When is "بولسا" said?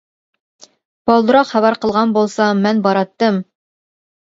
2.17-2.49